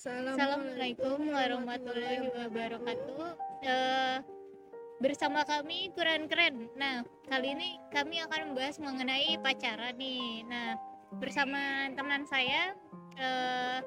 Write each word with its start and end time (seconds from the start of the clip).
Assalamualaikum 0.00 1.28
warahmatullahi 1.28 2.32
wabarakatuh. 2.32 3.36
Eh, 3.60 4.16
bersama 4.96 5.44
kami 5.44 5.92
Keren 5.92 6.24
Keren. 6.24 6.72
Nah, 6.72 7.04
kali 7.28 7.52
ini 7.52 7.76
kami 7.92 8.16
akan 8.24 8.48
membahas 8.48 8.80
mengenai 8.80 9.36
pacaran 9.44 9.92
nih. 10.00 10.48
Nah, 10.48 10.80
bersama 11.20 11.92
teman 11.92 12.24
saya 12.24 12.72
eh, 13.20 13.84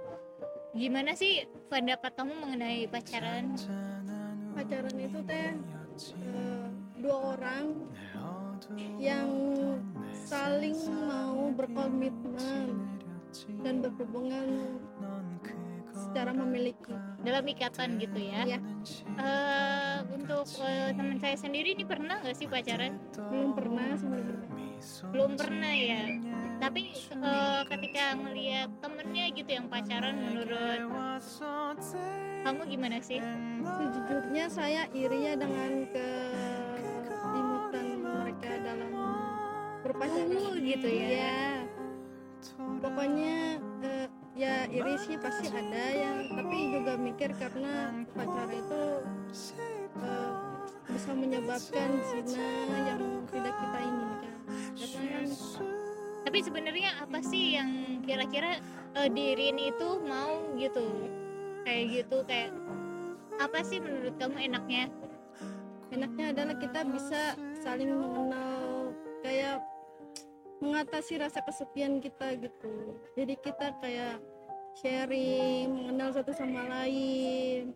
gimana 0.77 1.17
sih 1.17 1.49
pendapat 1.73 2.13
kamu 2.13 2.33
mengenai 2.45 2.85
pacaran? 2.93 3.57
pacaran 4.53 4.93
itu 5.01 5.17
teh 5.25 5.49
eh, 6.13 6.65
dua 7.01 7.41
orang 7.41 7.89
yang 9.01 9.33
saling 10.13 10.77
mau 11.09 11.49
berkomitmen 11.57 13.01
dan 13.65 13.81
berhubungan 13.81 14.77
secara 16.13 16.29
memiliki 16.29 16.93
Dalam 17.25 17.41
ikatan 17.49 17.97
gitu 17.97 18.21
ya. 18.21 18.45
ya 18.45 18.59
Eh, 19.17 19.97
untuk 20.13 20.45
eh, 20.61 20.93
teman 20.93 21.17
saya 21.17 21.33
sendiri 21.33 21.73
ini 21.73 21.81
pernah 21.89 22.21
nggak 22.21 22.37
sih 22.37 22.45
pacaran? 22.45 23.01
belum 23.17 23.57
pernah 23.57 23.97
sebenarnya 23.97 24.49
Belum 25.09 25.33
pernah 25.33 25.73
ya. 25.73 26.03
Tapi 26.61 26.81
eh, 27.17 27.61
ketika 27.65 28.13
melihat 28.13 28.69
temennya 28.77 29.25
gitu 29.33 29.49
yang 29.49 29.65
pacaran 29.65 30.15
menurut 30.21 30.85
kamu 32.43 32.61
gimana 32.67 32.99
sih? 33.01 33.23
sejujurnya 33.63 34.45
saya 34.51 34.83
iri 34.93 35.31
ya 35.31 35.33
dengan 35.39 35.87
keimutan 35.89 37.87
mereka 38.03 38.51
dalam 38.61 38.91
berpacaran 39.81 40.29
Uh, 40.35 40.59
gitu 40.59 40.87
ya. 40.91 41.07
ya 41.07 41.41
pokoknya 42.83 43.62
ya 44.43 44.55
iri 44.67 44.95
sih 44.99 45.15
pasti 45.15 45.47
ada 45.47 45.85
yang 45.95 46.35
tapi 46.35 46.57
juga 46.75 46.93
mikir 46.99 47.31
karena 47.39 48.03
pacaran 48.11 48.51
itu 48.51 48.83
eh, 50.03 50.31
bisa 50.91 51.11
menyebabkan 51.15 51.89
zina 52.11 52.47
yang 52.83 53.01
tidak 53.31 53.55
kita 53.55 53.79
inginkan 53.79 54.35
karena 54.75 55.21
Tapi 56.23 56.39
sebenarnya 56.39 56.91
apa 57.03 57.19
sih 57.23 57.55
yang 57.55 58.01
kira-kira 58.03 58.59
eh, 58.99 59.09
Dirin 59.11 59.59
itu 59.59 59.89
mau 60.03 60.43
gitu? 60.59 60.83
Kayak 61.63 61.83
gitu 62.03 62.17
kayak 62.27 62.51
apa 63.39 63.59
sih 63.63 63.79
menurut 63.79 64.15
kamu 64.19 64.51
enaknya? 64.51 64.91
enaknya 65.93 66.25
adalah 66.33 66.55
kita 66.57 66.81
bisa 66.89 67.21
saling 67.61 67.93
mengenal 67.93 68.91
kayak 69.21 69.61
mengatasi 70.57 71.21
rasa 71.21 71.39
kesepian 71.45 72.01
kita 72.01 72.33
gitu 72.41 72.97
jadi 73.13 73.33
kita 73.37 73.67
kayak 73.77 74.17
sharing 74.77 75.69
mengenal 75.69 76.09
satu 76.13 76.31
sama 76.33 76.65
lain. 76.69 77.73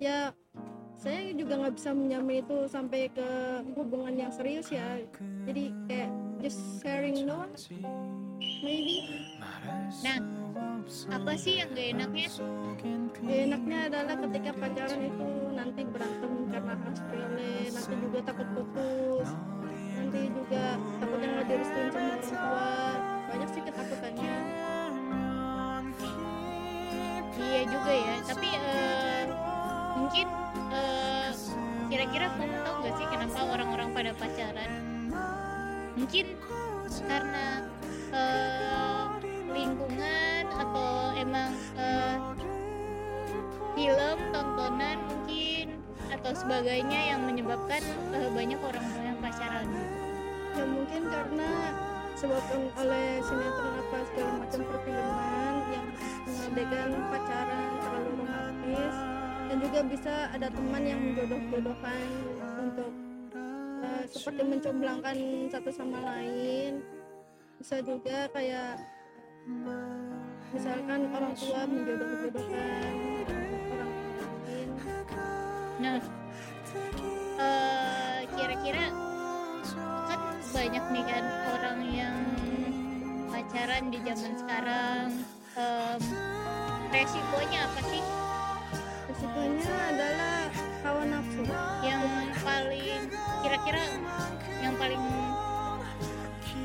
Ya 0.00 0.32
saya 0.96 1.34
juga 1.36 1.60
nggak 1.60 1.74
bisa 1.76 1.90
menjamin 1.92 2.40
itu 2.46 2.56
sampai 2.70 3.10
ke 3.12 3.28
hubungan 3.76 4.14
yang 4.16 4.32
serius 4.32 4.72
ya. 4.72 5.02
Jadi 5.44 5.74
kayak 5.90 6.10
just 6.40 6.60
sharing 6.80 7.28
doang. 7.28 7.52
Maybe. 8.64 9.28
Nah, 10.04 10.18
apa 11.12 11.32
sih 11.36 11.64
yang 11.64 11.72
gak 11.72 11.88
enaknya? 11.96 12.28
Ya, 13.24 13.36
enaknya 13.48 13.78
adalah 13.88 14.16
ketika 14.20 14.50
pacaran 14.52 15.00
itu 15.00 15.28
nanti 15.56 15.80
berantem 15.88 16.32
karena 16.52 16.72
hal 16.76 16.92
sepele 16.92 17.54
nanti 17.72 17.94
juga 17.96 18.18
takut 18.20 18.48
putus 18.52 19.28
nanti 19.96 20.20
juga 20.28 20.64
takutnya 21.00 21.28
nggak 21.32 21.46
direstuin 21.48 21.88
sama 21.88 22.04
orang 22.04 22.22
tua. 22.28 22.70
Banyak 23.24 23.48
sih 23.50 23.62
ketakutannya 23.64 23.93
juga 27.84 28.00
ya. 28.00 28.16
Tapi 28.24 28.48
eh, 28.56 29.24
mungkin 30.00 30.26
eh, 30.72 31.28
kira-kira 31.92 32.32
kamu 32.32 32.56
tahu 32.64 32.76
gak 32.80 32.94
sih 32.96 33.06
kenapa 33.12 33.38
orang-orang 33.44 33.88
pada 33.92 34.10
pacaran? 34.16 34.72
Mungkin 35.92 36.26
karena 37.04 37.46
eh, 38.08 39.04
lingkungan 39.52 40.44
atau 40.48 41.12
emang 41.12 41.52
eh, 41.76 42.16
film, 43.76 44.18
tontonan 44.32 44.98
mungkin 45.04 45.76
atau 46.08 46.32
sebagainya 46.32 47.00
yang 47.12 47.20
menyebabkan 47.28 47.84
eh, 48.16 48.32
banyak 48.32 48.60
orang 48.64 48.86
yang 49.04 49.18
pacaran. 49.20 49.68
ya 50.54 50.64
mungkin 50.70 51.02
karena 51.10 51.50
sebabkan 52.14 52.70
oleh 52.78 53.18
sinetron 53.26 53.74
apa 53.74 53.98
segala 54.06 54.32
macam 54.38 54.60
perfilman 54.70 55.54
yang 55.74 55.86
mengadegan 56.30 56.90
pacaran 57.10 57.53
juga 59.74 59.90
bisa 59.90 60.30
ada 60.30 60.46
teman 60.54 60.86
yang 60.86 61.02
menjodoh-jodohkan 61.02 62.06
untuk 62.62 62.94
eh, 63.82 64.06
seperti 64.06 64.42
mencomblangkan 64.46 65.18
satu 65.50 65.70
sama 65.74 65.98
lain 65.98 66.78
bisa 67.58 67.82
juga 67.82 68.30
kayak 68.30 68.78
misalkan 70.54 71.10
orang 71.10 71.34
tua 71.34 71.66
menjodoh-jodohkan 71.66 72.94
orang 73.74 73.90
lain 74.46 74.68
Nah, 75.82 75.98
eh, 77.42 78.20
kira-kira 78.30 78.94
kan 80.06 80.20
banyak 80.54 80.84
nih 80.94 81.04
kan 81.10 81.24
orang 81.50 81.78
yang 81.90 82.18
pacaran 83.26 83.90
di 83.90 83.98
zaman 84.06 84.38
sekarang. 84.38 85.08
Em, 85.58 85.98
resikonya 86.94 87.66
apa 87.66 87.82
sih? 87.90 88.23
Resikonya 89.14 89.74
adalah 89.94 90.50
hawa 90.82 91.02
nafsu. 91.06 91.42
Yang 91.86 92.02
paling 92.42 93.00
kira-kira 93.46 93.82
yang 94.58 94.74
paling 94.74 95.02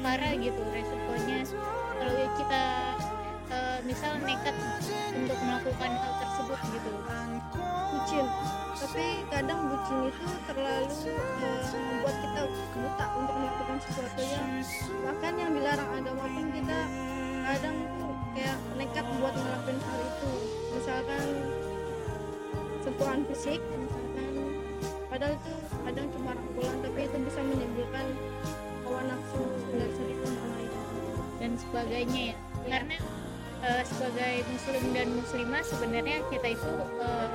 parah 0.02 0.34
gitu 0.34 0.62
resikonya. 0.74 1.46
Kalau 2.02 2.14
kita 2.42 2.66
eh, 3.54 3.80
misal 3.86 4.18
nekat 4.26 4.58
untuk 5.14 5.38
melakukan 5.46 5.92
hal 5.94 6.14
tersebut 6.26 6.60
gitu. 6.74 6.92
bucin. 7.90 8.26
Tapi 8.80 9.06
kadang 9.30 9.70
bucin 9.70 10.10
itu 10.10 10.26
terlalu 10.50 10.90
cuma 26.20 26.36
rangkulan 26.36 26.78
tapi 26.84 27.00
itu 27.08 27.18
bisa 27.24 27.40
menimbulkan 27.40 28.06
hawa 28.84 29.02
nafsu 29.08 29.44
satu 29.72 30.04
sama 30.28 30.44
lain 30.52 30.72
dan 31.40 31.52
sebagainya 31.56 32.22
ya. 32.36 32.38
Karena 32.68 32.98
eh, 33.64 33.84
sebagai 33.88 34.34
muslim 34.52 34.84
dan 34.92 35.08
muslimah 35.16 35.64
sebenarnya 35.64 36.18
kita 36.28 36.48
itu 36.60 36.74
eh, 37.00 37.30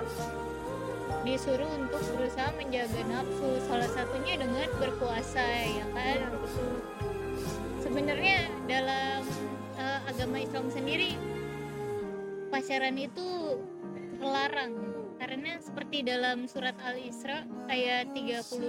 disuruh 1.24 1.70
untuk 1.80 2.04
berusaha 2.12 2.52
menjaga 2.60 3.00
nafsu 3.08 3.48
salah 3.64 3.88
satunya 3.88 4.36
dengan 4.36 4.68
berpuasa 4.76 5.44
ya 5.64 5.86
kan? 5.96 6.20
Sebenarnya 7.80 8.52
dalam 8.68 9.24
eh, 9.80 10.00
agama 10.12 10.36
Islam 10.44 10.68
sendiri 10.68 11.16
pacaran 12.52 13.00
itu 13.00 13.58
terlarang 14.20 14.93
karena 15.24 15.56
seperti 15.56 16.04
dalam 16.04 16.44
surat 16.44 16.76
Al-Isra 16.84 17.48
ayat 17.72 18.12
32 18.12 18.60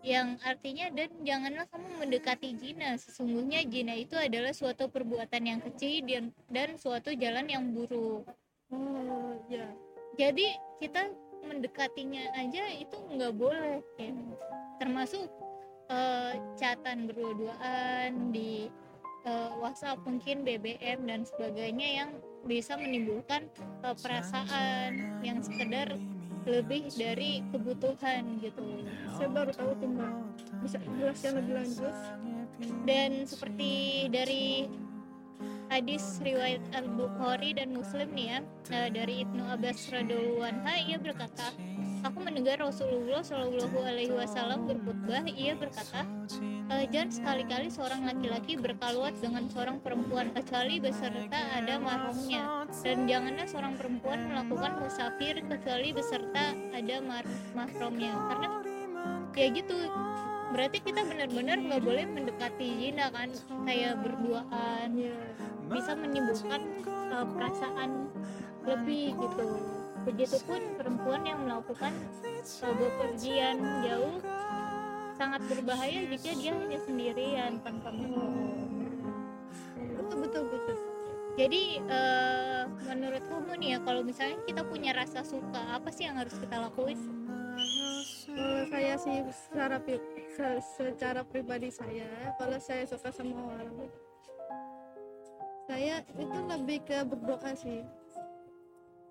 yang 0.00 0.40
artinya 0.40 0.88
dan 0.88 1.12
janganlah 1.20 1.68
kamu 1.68 2.00
mendekati 2.00 2.56
zina 2.56 2.96
sesungguhnya 2.96 3.68
zina 3.68 3.92
itu 3.92 4.16
adalah 4.16 4.56
suatu 4.56 4.88
perbuatan 4.88 5.42
yang 5.44 5.60
kecil 5.60 6.00
dan 6.08 6.32
dan 6.48 6.80
suatu 6.80 7.12
jalan 7.12 7.44
yang 7.44 7.76
buruk. 7.76 8.24
Oh 8.72 9.36
ya. 9.52 9.68
Jadi 10.16 10.56
kita 10.80 11.12
mendekatinya 11.44 12.32
aja 12.32 12.72
itu 12.72 12.96
nggak 12.96 13.36
boleh 13.36 13.84
ya. 14.00 14.16
termasuk 14.80 15.28
eh, 15.92 16.40
catatan 16.56 17.04
berdua-duaan 17.04 18.32
di 18.32 18.72
eh, 19.26 19.50
WhatsApp 19.58 20.02
mungkin 20.06 20.46
BBM 20.46 21.06
dan 21.08 21.26
sebagainya 21.26 21.88
yang 22.04 22.10
bisa 22.46 22.78
menimbulkan 22.78 23.50
eh, 23.82 23.96
perasaan 23.98 25.22
yang 25.24 25.42
sekedar 25.42 25.96
lebih 26.48 26.88
dari 26.96 27.44
kebutuhan 27.52 28.40
gitu. 28.40 28.62
Saya 29.18 29.28
baru 29.28 29.52
tahu 29.52 29.72
tuh 29.78 29.88
mbak. 29.90 30.12
Bisa 30.64 30.78
jelaskan 30.96 31.32
lebih 31.44 31.54
lanjut. 31.60 31.94
Dan 32.88 33.28
seperti 33.28 34.06
dari 34.08 34.66
hadis 35.68 36.18
riwayat 36.24 36.64
Al 36.72 36.88
Bukhari 36.96 37.52
dan 37.52 37.76
Muslim 37.76 38.08
nih 38.16 38.26
ya 38.32 38.38
eh, 38.72 38.88
dari 38.88 39.22
Ibnu 39.22 39.44
Abbas 39.44 39.92
radhiallahu 39.92 40.42
anha 40.42 40.74
ia 40.80 40.96
berkata 40.96 41.52
aku 42.04 42.18
mendengar 42.22 42.60
Rasulullah 42.62 43.22
Shallallahu 43.22 43.78
Alaihi 43.82 44.12
Wasallam 44.14 44.68
berkhutbah. 44.68 45.24
Ia 45.28 45.54
berkata 45.58 46.06
eh, 46.72 46.84
jangan 46.90 47.10
sekali-kali 47.10 47.68
seorang 47.72 48.06
laki-laki 48.06 48.54
berkaluat 48.58 49.16
dengan 49.18 49.46
seorang 49.50 49.78
perempuan 49.82 50.30
kecuali 50.34 50.78
beserta 50.78 51.38
ada 51.56 51.80
mahramnya 51.80 52.68
dan 52.82 53.08
janganlah 53.08 53.46
seorang 53.46 53.74
perempuan 53.78 54.18
melakukan 54.28 54.72
musafir 54.82 55.34
kecuali 55.42 55.88
beserta 55.94 56.54
ada 56.74 56.96
mar- 57.02 57.26
karena 57.54 58.48
ya 59.38 59.54
gitu 59.54 59.76
berarti 60.50 60.82
kita 60.82 61.06
benar-benar 61.06 61.62
nggak 61.62 61.82
boleh 61.84 62.04
mendekati 62.08 62.68
zina 62.82 63.06
kan? 63.14 63.30
Kayak 63.62 64.02
berduaan 64.02 64.90
bisa 65.68 65.92
menimbulkan 65.94 66.60
uh, 67.12 67.26
perasaan 67.28 68.08
lebih 68.64 69.14
gitu 69.14 69.77
begitupun 70.08 70.80
perempuan 70.80 71.22
yang 71.28 71.44
melakukan 71.44 71.92
uh, 72.64 72.74
bepergian 72.74 73.60
jauh 73.84 74.16
sangat 75.20 75.44
berbahaya 75.52 76.08
jika 76.08 76.32
dia 76.38 76.52
hanya 76.56 76.78
sendirian 76.80 77.60
tanpa 77.60 77.92
betul 79.98 80.18
betul 80.24 80.44
betul. 80.48 80.76
Jadi 81.38 81.78
uh, 81.86 82.66
menurut 82.90 83.22
kamu 83.30 83.52
nih 83.62 83.68
ya 83.76 83.78
kalau 83.84 84.02
misalnya 84.02 84.38
kita 84.48 84.62
punya 84.66 84.90
rasa 84.96 85.22
suka 85.22 85.76
apa 85.76 85.92
sih 85.92 86.08
yang 86.08 86.18
harus 86.18 86.34
kita 86.34 86.56
lakuin? 86.56 86.98
Kalau 88.28 88.64
saya 88.70 88.94
sih 88.98 89.16
secara 89.30 89.78
secara 90.62 91.20
pribadi 91.26 91.74
saya 91.74 92.32
kalau 92.38 92.58
saya 92.62 92.86
suka 92.86 93.10
sama 93.10 93.34
orang 93.34 93.90
saya 95.68 96.00
itu 96.16 96.38
lebih 96.48 96.78
ke 96.86 97.02
berdoa 97.04 97.52
sih 97.58 97.82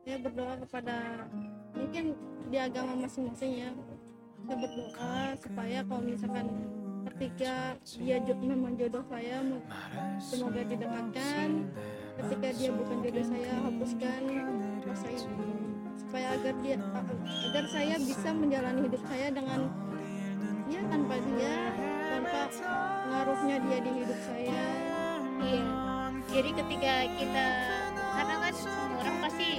saya 0.07 0.23
berdoa 0.23 0.55
kepada 0.63 1.27
mungkin 1.75 2.15
di 2.47 2.55
agama 2.55 2.95
masing-masing 2.95 3.59
ya 3.59 3.69
saya 4.47 4.55
berdoa 4.55 5.19
supaya 5.35 5.77
kalau 5.83 6.03
misalkan 6.07 6.47
ketika 7.11 7.75
dia 7.99 8.23
memang 8.39 8.79
jodoh 8.79 9.03
saya 9.11 9.43
semoga 10.23 10.63
didekatkan 10.63 11.67
ketika 12.23 12.47
dia 12.55 12.69
bukan 12.71 12.97
jodoh 13.03 13.25
saya 13.27 13.51
hapuskan 13.67 14.21
rasa 14.87 15.07
itu 15.11 15.47
supaya 15.99 16.39
agar 16.39 16.55
dia 16.63 16.79
agar 17.51 17.65
saya 17.67 17.95
bisa 17.99 18.29
menjalani 18.31 18.87
hidup 18.87 19.03
saya 19.11 19.27
dengan 19.27 19.67
ya 20.71 20.81
tanpa 20.87 21.15
dia 21.35 21.55
tanpa 22.15 22.41
pengaruhnya 23.03 23.55
dia 23.59 23.77
di 23.83 23.91
hidup 23.91 24.19
saya. 24.23 24.63
Iya. 25.43 25.63
Jadi 26.27 26.49
ketika 26.59 26.93
kita 27.19 27.45
karena 28.17 28.35
kan 28.39 28.53
semua 28.55 28.87
orang 28.99 29.17
pasti 29.23 29.49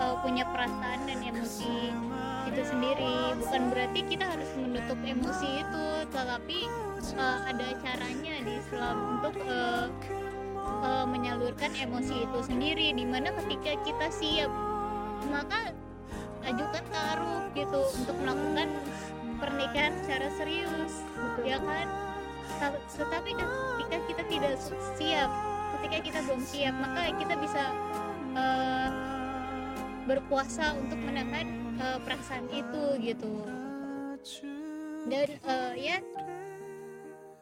uh, 0.00 0.16
punya 0.24 0.48
perasaan 0.48 1.00
dan 1.04 1.20
emosi 1.20 1.92
itu 2.48 2.62
sendiri. 2.64 3.36
Bukan 3.38 3.62
berarti 3.70 4.00
kita 4.08 4.24
harus 4.24 4.50
menutup 4.56 4.98
emosi 5.04 5.62
itu 5.62 5.86
tetapi 6.10 6.58
uh, 7.20 7.38
ada 7.46 7.66
caranya 7.84 8.34
di 8.42 8.52
Islam 8.58 8.96
untuk 9.20 9.36
uh, 9.46 9.86
uh, 10.82 11.04
menyalurkan 11.06 11.70
emosi 11.76 12.24
itu 12.24 12.38
sendiri. 12.42 12.96
Di 12.96 13.04
mana 13.04 13.30
ketika 13.44 13.76
kita 13.84 14.06
siap 14.10 14.50
maka 15.28 15.76
ajukan 16.48 16.84
taruh 16.88 17.44
gitu 17.52 17.80
untuk 18.00 18.16
melakukan 18.24 18.72
pernikahan 19.36 19.92
secara 20.00 20.28
serius 20.40 21.04
ya 21.44 21.60
kan? 21.60 21.86
Ta- 22.56 22.82
tetapi 22.96 23.36
ketika 23.36 23.98
kita 24.08 24.22
tidak 24.32 24.54
siap 24.96 25.30
ketika 25.78 25.98
kita 26.02 26.18
belum 26.24 26.42
siap 26.44 26.74
maka 26.80 27.12
kita 27.20 27.34
bisa 27.36 27.62
eh, 28.36 28.88
berpuasa 30.08 30.76
untuk 30.76 30.98
menahan 31.00 31.48
eh, 31.80 31.98
perasaan 32.04 32.46
itu 32.52 32.84
gitu. 33.02 33.34
Dan 35.08 35.28
eh, 35.32 35.74
ya 35.76 35.96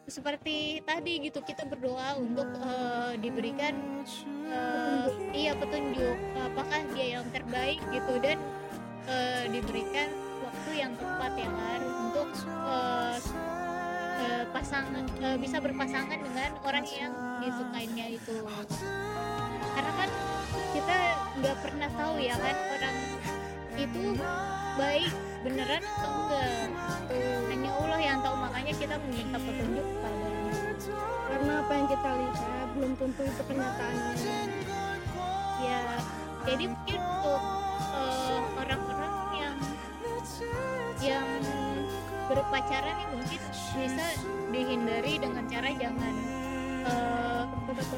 seperti 0.09 0.81
tadi 0.89 1.21
gitu 1.21 1.45
kita 1.45 1.69
berdoa 1.69 2.17
untuk 2.17 2.49
eh, 2.65 3.13
diberikan 3.21 4.03
eh, 4.49 5.07
iya 5.37 5.53
petunjuk 5.53 6.17
apakah 6.41 6.81
dia 6.97 7.21
yang 7.21 7.27
terbaik 7.29 7.81
gitu 7.93 8.17
dan 8.25 8.41
eh, 9.05 9.45
diberikan 9.53 10.09
waktu 10.49 10.71
yang 10.81 10.93
tepat 10.97 11.33
ya 11.37 11.51
kan 11.53 11.81
untuk 12.09 12.31
eh, 12.49 13.17
eh, 14.25 14.45
pasangan 14.49 15.05
eh, 15.21 15.37
bisa 15.37 15.61
berpasangan 15.61 16.19
dengan 16.25 16.51
orang 16.65 16.87
yang 16.89 17.13
disukainya 17.45 18.07
itu. 18.17 18.41
Karena 19.77 19.93
kan 19.93 20.11
kita 20.73 20.99
nggak 21.39 21.57
pernah 21.63 21.88
ya 22.19 22.35
kan? 22.37 22.57
Orang 22.77 22.97
itu 23.79 24.03
baik 24.75 25.13
beneran 25.47 25.83
atau 25.83 26.11
enggak? 26.11 26.69
Hanya 27.49 27.71
Allah 27.79 28.01
yang 28.03 28.19
tahu 28.21 28.37
makanya 28.37 28.73
kita 28.75 28.95
meminta 29.07 29.39
petunjuk 29.39 29.87
kepadanya 29.87 30.55
karena 31.29 31.53
apa 31.63 31.73
yang 31.75 31.87
kita 31.87 32.11
lihat 32.19 32.69
belum 32.75 32.93
tentu 32.99 33.23
itu 33.23 33.43
kenyataannya. 33.47 34.39
Ya 35.59 35.83
jadi 36.47 36.65
mungkin 36.71 37.01
untuk 37.03 37.43
eh, 37.93 38.41
orang-orang 38.57 39.15
yang 39.37 39.57
yang 41.03 41.29
berpacaran 42.29 42.95
nih 42.99 43.09
mungkin 43.15 43.41
bisa 43.79 44.07
dihindari 44.53 45.15
dengan 45.17 45.45
cara 45.49 45.71
jangan 45.77 46.15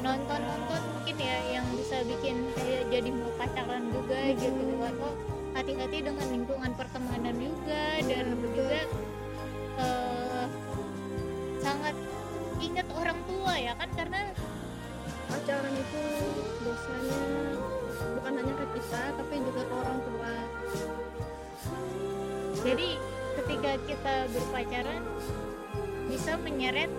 nonton 0.01 0.41
nonton 0.41 0.81
mungkin 0.97 1.15
ya 1.21 1.37
yang 1.53 1.65
bisa 1.77 2.01
bikin 2.03 2.49
kayak 2.57 2.89
jadi 2.89 3.09
mau 3.13 3.31
pacaran 3.37 3.83
juga 3.93 4.19
gitu. 4.33 4.63
Atau 4.81 5.11
hati-hati 5.53 5.97
dengan 6.01 6.27
lingkungan 6.27 6.71
pertemanan 6.73 7.35
juga 7.37 7.83
dan 8.09 8.25
juga 8.41 8.81
eh, 9.77 10.45
sangat 11.61 11.95
ingat 12.61 12.87
orang 12.97 13.19
tua 13.29 13.53
ya 13.57 13.73
kan 13.77 13.89
karena 13.93 14.21
pacaran 15.29 15.73
itu 15.73 16.03
dosanya 16.65 17.21
bukan 18.17 18.33
hanya 18.41 18.53
ke 18.57 18.65
kita 18.79 19.01
tapi 19.15 19.35
juga 19.39 19.61
ke 19.63 19.73
orang 19.75 19.99
tua. 20.01 20.33
Jadi 22.61 22.89
ketika 23.41 23.71
kita 23.89 24.15
berpacaran 24.33 25.01
bisa 26.09 26.35
menyeret 26.41 26.91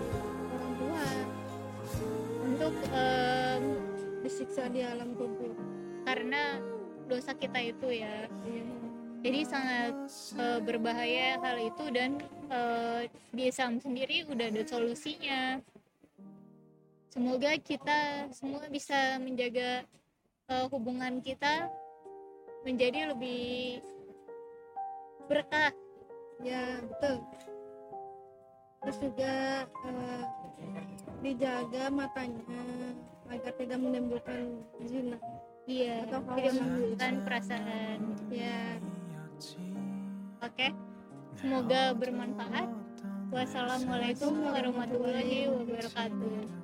untuk 2.63 2.79
em, 2.95 3.63
disiksa 4.23 4.71
di 4.71 4.79
alam 4.79 5.19
kubur. 5.19 5.51
Karena 6.07 6.63
dosa 7.11 7.35
kita 7.35 7.59
itu 7.59 7.91
ya. 7.91 8.31
Iya. 8.47 8.63
jadi 9.23 9.39
sangat 9.47 9.95
eh, 10.35 10.59
berbahaya 10.63 11.39
hal 11.43 11.55
itu 11.59 11.83
dan 11.91 12.19
eh, 12.51 13.07
di 13.35 13.51
Islam 13.51 13.83
sendiri 13.83 14.23
udah 14.31 14.47
ada 14.47 14.63
solusinya. 14.63 15.59
Semoga 17.11 17.51
kita 17.59 18.31
semua 18.31 18.63
bisa 18.71 19.19
menjaga 19.19 19.83
eh, 20.47 20.65
hubungan 20.71 21.19
kita 21.19 21.67
menjadi 22.63 23.11
lebih 23.11 23.83
berkah. 25.27 25.75
Ya 26.39 26.79
betul. 26.83 27.23
Terus 28.83 28.97
juga 29.03 29.33
eh, 29.67 30.42
dijaga 31.23 31.87
matanya 31.87 32.61
agar 33.31 33.53
tidak 33.55 33.79
menimbulkan 33.79 34.59
zina. 34.83 35.17
Iya 35.63 36.03
Atau 36.11 36.19
tidak 36.35 36.53
menimbulkan 36.59 37.13
perasaan. 37.23 37.99
Ya 38.27 38.77
oke. 40.43 40.67
Semoga 41.39 41.95
bermanfaat. 41.95 42.69
Wassalamualaikum 43.33 44.45
warahmatullahi 44.45 45.49
wabarakatuh 45.49 46.61